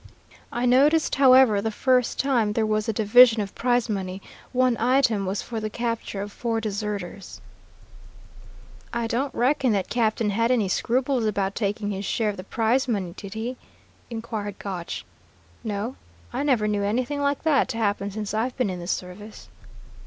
[0.51, 4.19] I noticed, however, the first time there was a division of prize money,
[4.51, 7.39] one item was for the capture of four deserters."
[8.91, 12.87] "I don't reckon that captain had any scruples about taking his share of the prize
[12.87, 13.57] money, did he?"
[14.09, 15.05] inquired Gotch.
[15.63, 15.97] "No,
[16.33, 19.49] I never knew anything like that to happen since I've been in the service."